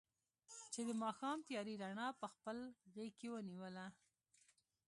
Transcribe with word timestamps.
چې 0.73 0.81
د 0.87 0.91
ماښام 1.03 1.37
تیارې 1.47 1.73
رڼا 1.83 2.07
په 2.21 2.27
خپل 2.33 2.57
غېږ 2.93 3.13
کې 3.19 3.27
ونیوله. 3.33 3.85